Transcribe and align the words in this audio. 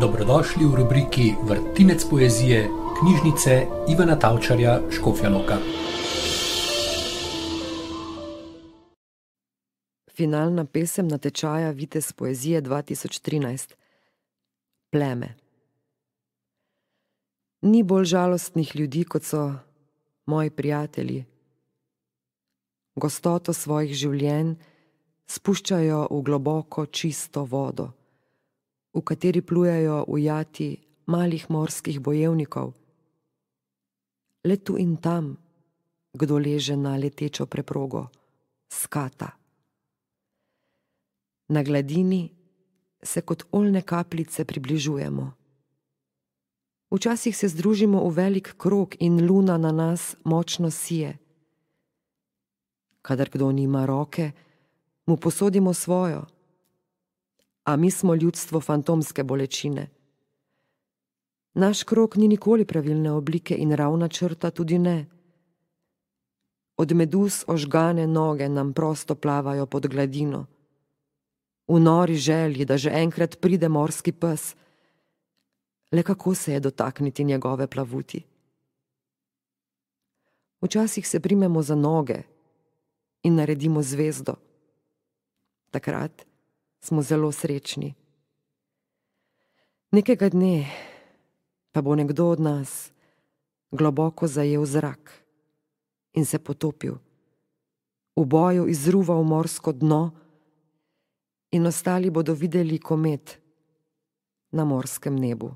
Dobrodošli 0.00 0.64
v 0.64 0.74
rubriki 0.74 1.34
Vrtinec 1.42 2.04
poezije 2.10 2.68
knjižnice 3.00 3.66
Ivana 3.88 4.18
Tavčarja 4.18 4.80
Škofja 4.92 5.28
Loka. 5.28 5.56
Finalna 10.12 10.64
pesem 10.64 11.08
natečaja 11.08 11.70
Vitez 11.70 12.12
poezije 12.12 12.62
2013. 12.62 13.74
Pleme. 14.92 15.34
Ni 17.62 17.82
bolj 17.82 18.04
žalostnih 18.04 18.76
ljudi, 18.76 19.04
kot 19.04 19.24
so 19.24 19.54
moji 20.26 20.50
prijatelji. 20.50 21.24
Gostoto 22.96 23.52
svojih 23.52 23.96
življenj 23.96 24.56
spuščajo 25.26 26.08
v 26.10 26.22
globoko, 26.22 26.86
čisto 26.86 27.44
vodo, 27.44 27.92
v 28.96 29.02
kateri 29.04 29.42
plujejo 29.42 30.04
ujati 30.08 30.80
malih 31.06 31.50
morskih 31.50 32.00
bojevnikov. 32.00 32.72
Le 34.44 34.56
tu 34.56 34.78
in 34.80 34.96
tam, 34.96 35.36
kdo 36.16 36.38
leže 36.38 36.76
na 36.76 36.96
letečo 36.96 37.46
preprogo, 37.46 38.08
skata. 38.68 39.36
Na 41.48 41.62
gladini 41.62 42.32
se 43.02 43.20
kot 43.20 43.44
oljne 43.52 43.82
kapljice 43.82 44.44
približujemo. 44.44 45.32
Včasih 46.90 47.36
se 47.36 47.48
združimo 47.48 48.00
v 48.08 48.10
velik 48.14 48.54
krog 48.56 48.96
in 48.98 49.26
luna 49.26 49.58
na 49.58 49.72
nas 49.72 50.16
močno 50.24 50.70
sije. 50.70 51.18
Kadar 53.02 53.28
kdo 53.30 53.52
nima 53.52 53.86
roke, 53.86 54.32
mu 55.06 55.16
posodimo 55.16 55.74
svojo, 55.74 56.24
a 57.66 57.76
mi 57.76 57.90
smo 57.90 58.14
ljudstvo 58.14 58.60
fantomske 58.60 59.24
bolečine. 59.24 59.88
Naš 61.54 61.82
krok 61.82 62.16
ni 62.16 62.28
nikoli 62.28 62.64
pravilne 62.64 63.10
oblike 63.12 63.56
in 63.58 63.72
ravna 63.72 64.08
črta 64.08 64.50
tudi 64.50 64.78
ne. 64.78 65.06
Od 66.76 66.92
meduz 66.92 67.44
ožgane 67.46 68.06
noge 68.06 68.48
nam 68.48 68.72
prosto 68.72 69.14
plavajo 69.14 69.66
pod 69.66 69.86
gladino. 69.86 70.46
V 71.68 71.80
nori 71.80 72.14
želji, 72.14 72.64
da 72.64 72.76
že 72.76 72.90
enkrat 72.94 73.40
pride 73.40 73.68
morski 73.68 74.12
pes, 74.12 74.54
le 75.92 76.02
kako 76.02 76.34
se 76.34 76.52
je 76.52 76.60
dotakniti 76.60 77.24
njegove 77.24 77.66
plavuti. 77.66 78.22
Včasih 80.60 81.08
se 81.08 81.20
primemo 81.20 81.62
za 81.62 81.74
noge 81.74 82.22
in 83.22 83.34
naredimo 83.34 83.82
zvezdo 83.82 84.34
takrat 85.70 86.35
smo 86.86 87.02
zelo 87.02 87.32
srečni. 87.32 87.94
Nekega 89.90 90.30
dne 90.30 90.70
pa 91.74 91.82
bo 91.82 91.98
nekdo 91.98 92.30
od 92.30 92.40
nas 92.40 92.92
globoko 93.70 94.26
zajel 94.26 94.64
zrak 94.64 95.10
in 96.14 96.24
se 96.24 96.38
potopil, 96.38 96.96
v 98.16 98.24
boju 98.24 98.64
izruval 98.68 99.20
morsko 99.20 99.72
dno, 99.72 100.14
in 101.52 101.66
ostali 101.66 102.10
bodo 102.10 102.34
videli 102.34 102.78
komet 102.78 103.38
na 104.52 104.64
morskem 104.64 105.16
nebu. 105.16 105.52